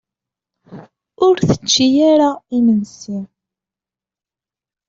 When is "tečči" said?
1.47-1.87